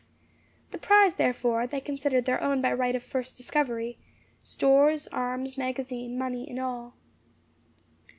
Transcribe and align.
The 0.71 0.79
prize, 0.79 1.13
therefore, 1.17 1.67
they 1.67 1.79
considered 1.79 2.25
their 2.25 2.41
own 2.41 2.59
by 2.59 2.73
right 2.73 2.95
of 2.95 3.03
first 3.03 3.37
discovery 3.37 3.99
stores, 4.41 5.07
arms, 5.09 5.59
magazine, 5.59 6.17
money 6.17 6.49
and 6.49 6.59
all. 6.59 6.95